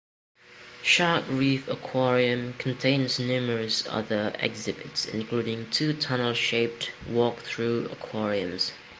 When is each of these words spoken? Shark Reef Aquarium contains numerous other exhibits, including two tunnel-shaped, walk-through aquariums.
Shark 0.81 1.25
Reef 1.29 1.67
Aquarium 1.67 2.53
contains 2.53 3.19
numerous 3.19 3.87
other 3.87 4.33
exhibits, 4.39 5.05
including 5.05 5.69
two 5.69 5.93
tunnel-shaped, 5.93 6.89
walk-through 7.07 7.85
aquariums. 7.91 8.71